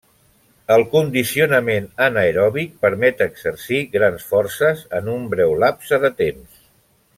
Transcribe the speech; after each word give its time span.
El 0.75 0.85
condicionament 0.93 1.85
anaeròbic 2.05 2.73
permet 2.87 3.21
exercir 3.27 3.83
grans 3.99 4.27
forces 4.33 4.83
en 5.01 5.15
un 5.19 5.29
breu 5.37 5.55
lapse 5.67 6.05
de 6.07 6.13
temps. 6.25 6.61